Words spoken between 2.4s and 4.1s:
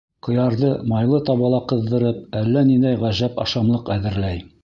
әллә ниндәй ғәжәп ашамлыҡ